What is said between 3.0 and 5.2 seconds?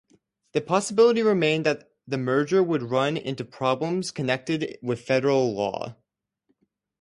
into problems connected with